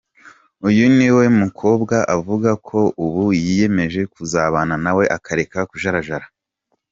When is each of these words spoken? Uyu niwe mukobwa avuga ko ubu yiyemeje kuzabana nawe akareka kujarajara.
Uyu 0.67 0.85
niwe 0.97 1.25
mukobwa 1.39 1.95
avuga 2.15 2.49
ko 2.67 2.79
ubu 3.05 3.23
yiyemeje 3.43 4.01
kuzabana 4.13 4.75
nawe 4.83 5.03
akareka 5.17 5.59
kujarajara. 5.69 6.25